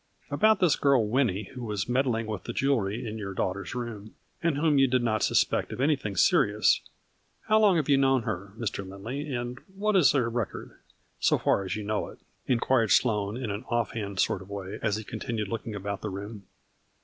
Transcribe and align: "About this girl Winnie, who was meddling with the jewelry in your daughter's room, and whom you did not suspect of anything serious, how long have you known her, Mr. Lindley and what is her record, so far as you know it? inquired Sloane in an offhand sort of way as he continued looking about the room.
"About 0.31 0.59
this 0.59 0.75
girl 0.75 1.07
Winnie, 1.07 1.51
who 1.53 1.63
was 1.63 1.87
meddling 1.87 2.25
with 2.25 2.45
the 2.45 2.53
jewelry 2.53 3.05
in 3.07 3.19
your 3.19 3.35
daughter's 3.35 3.75
room, 3.75 4.15
and 4.41 4.57
whom 4.57 4.79
you 4.79 4.87
did 4.87 5.03
not 5.03 5.21
suspect 5.21 5.71
of 5.71 5.79
anything 5.79 6.15
serious, 6.17 6.81
how 7.41 7.59
long 7.59 7.75
have 7.75 7.87
you 7.87 7.97
known 7.97 8.23
her, 8.23 8.51
Mr. 8.57 8.79
Lindley 8.83 9.31
and 9.31 9.59
what 9.75 9.95
is 9.95 10.11
her 10.13 10.27
record, 10.27 10.71
so 11.19 11.37
far 11.37 11.63
as 11.65 11.75
you 11.75 11.83
know 11.83 12.07
it? 12.07 12.17
inquired 12.47 12.89
Sloane 12.89 13.37
in 13.37 13.51
an 13.51 13.63
offhand 13.69 14.19
sort 14.19 14.41
of 14.41 14.49
way 14.49 14.79
as 14.81 14.95
he 14.95 15.03
continued 15.03 15.49
looking 15.49 15.75
about 15.75 16.01
the 16.01 16.09
room. 16.09 16.47